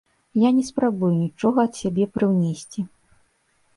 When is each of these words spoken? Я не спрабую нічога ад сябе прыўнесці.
Я 0.43 0.49
не 0.59 0.63
спрабую 0.69 1.11
нічога 1.17 1.67
ад 1.69 1.73
сябе 1.81 2.05
прыўнесці. 2.17 2.87